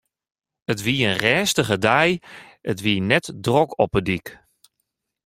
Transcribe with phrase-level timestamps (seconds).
[0.73, 2.21] It wie in rêstige dei en
[2.71, 4.27] it wie net drok op 'e dyk.